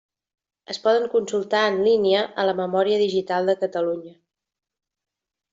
Es 0.73 0.79
poden 0.85 1.05
consultar 1.15 1.61
en 1.73 1.77
línia 1.89 2.23
a 2.45 2.47
la 2.51 2.57
Memòria 2.63 2.99
Digital 3.05 3.53
de 3.53 3.59
Catalunya. 3.63 4.15